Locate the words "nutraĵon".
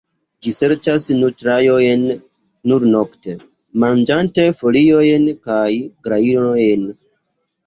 1.17-2.07